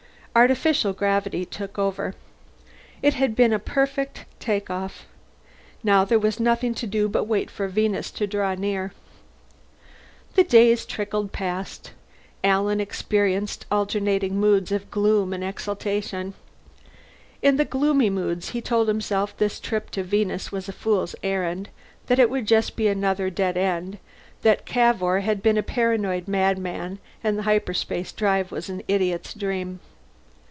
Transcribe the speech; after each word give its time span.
Artificial 0.33 0.93
gravity 0.93 1.43
took 1.43 1.77
over. 1.77 2.15
It 3.01 3.15
had 3.15 3.35
been 3.35 3.51
a 3.51 3.59
perfect 3.59 4.23
takeoff. 4.39 5.05
Now 5.83 6.05
there 6.05 6.17
was 6.19 6.39
nothing 6.39 6.73
to 6.75 6.87
do 6.87 7.09
but 7.09 7.25
wait 7.25 7.51
for 7.51 7.67
Venus 7.67 8.09
to 8.11 8.25
draw 8.25 8.55
near. 8.55 8.93
The 10.35 10.45
days 10.45 10.85
trickled 10.85 11.33
past. 11.33 11.91
Alan 12.45 12.79
experienced 12.79 13.65
alternating 13.69 14.39
moods 14.39 14.71
of 14.71 14.89
gloom 14.89 15.33
and 15.33 15.43
exultation. 15.43 16.33
In 17.41 17.57
the 17.57 17.65
gloomy 17.65 18.09
moods 18.09 18.51
he 18.51 18.61
told 18.61 18.87
himself 18.87 19.31
that 19.31 19.43
this 19.43 19.59
trip 19.59 19.89
to 19.91 20.01
Venus 20.01 20.49
was 20.49 20.69
a 20.69 20.71
fool's 20.71 21.13
errand, 21.23 21.67
that 22.05 22.19
it 22.19 22.29
would 22.29 22.45
be 22.45 22.53
just 22.53 22.79
another 22.79 23.29
dead 23.29 23.57
end, 23.57 23.97
that 24.43 24.65
Cavour 24.65 25.19
had 25.19 25.43
been 25.43 25.57
a 25.57 25.61
paranoid 25.63 26.29
madman 26.29 26.99
and 27.21 27.37
the 27.37 27.43
hyperspace 27.43 28.13
drive 28.13 28.49
was 28.49 28.69
an 28.69 28.81
idiot's 28.87 29.33
dream. 29.33 29.81